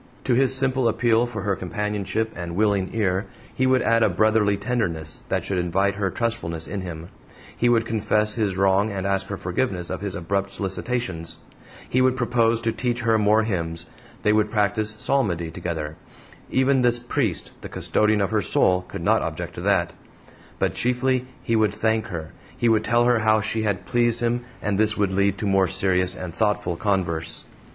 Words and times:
To 0.23 0.33
his 0.33 0.55
simple 0.55 0.87
appeal 0.87 1.27
for 1.27 1.43
her 1.43 1.55
companionship 1.55 2.31
and 2.35 2.55
willing 2.55 2.89
ear 2.91 3.27
he 3.53 3.67
would 3.67 3.83
add 3.83 4.01
a 4.01 4.09
brotherly 4.09 4.57
tenderness, 4.57 5.21
that 5.29 5.43
should 5.43 5.59
invite 5.59 5.93
her 5.93 6.09
trustfulness 6.09 6.67
in 6.67 6.81
him; 6.81 7.09
he 7.55 7.69
would 7.69 7.85
confess 7.85 8.33
his 8.33 8.57
wrong 8.57 8.89
and 8.89 9.05
ask 9.05 9.27
her 9.27 9.37
forgiveness 9.37 9.91
of 9.91 10.01
his 10.01 10.15
abrupt 10.15 10.49
solicitations; 10.49 11.37
he 11.87 12.01
would 12.01 12.15
propose 12.15 12.61
to 12.61 12.71
teach 12.71 13.01
her 13.01 13.19
more 13.19 13.43
hymns, 13.43 13.85
they 14.23 14.33
would 14.33 14.49
practice 14.49 14.95
psalmody 14.97 15.51
together; 15.51 15.97
even 16.49 16.81
this 16.81 16.97
priest, 16.97 17.51
the 17.61 17.69
custodian 17.69 18.21
of 18.21 18.31
her 18.31 18.41
soul, 18.41 18.81
could 18.87 19.03
not 19.03 19.21
object 19.21 19.53
to 19.53 19.61
that; 19.61 19.93
but 20.57 20.73
chiefly 20.73 21.27
he 21.43 21.55
would 21.55 21.75
thank 21.75 22.07
her: 22.07 22.31
he 22.57 22.67
would 22.67 22.83
tell 22.83 23.05
her 23.05 23.19
how 23.19 23.39
she 23.39 23.61
had 23.61 23.85
pleased 23.85 24.19
him, 24.21 24.41
and 24.63 24.79
this 24.79 24.97
would 24.97 25.11
lead 25.11 25.37
to 25.37 25.45
more 25.45 25.67
serious 25.67 26.15
and 26.15 26.33
thoughtful 26.35 26.75
converse. 26.75 27.45